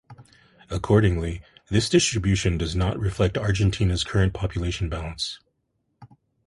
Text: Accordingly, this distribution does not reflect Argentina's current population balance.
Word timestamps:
Accordingly, 0.71 1.43
this 1.69 1.87
distribution 1.87 2.57
does 2.57 2.75
not 2.75 2.97
reflect 2.97 3.37
Argentina's 3.37 4.03
current 4.03 4.33
population 4.33 4.89
balance. 4.89 5.39